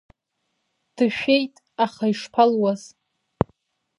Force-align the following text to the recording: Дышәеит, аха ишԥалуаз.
Дышәеит, 0.95 1.53
аха 1.83 2.05
ишԥалуаз. 2.11 2.81